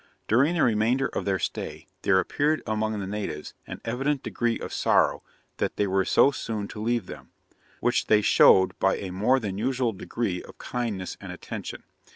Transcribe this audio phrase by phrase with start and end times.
[0.27, 4.73] During the remainder of their stay, there appeared among the natives an evident degree of
[4.73, 5.21] sorrow
[5.57, 7.29] that they were so soon to leave them,
[7.81, 11.83] which they showed by a more than usual degree of kindness and attention.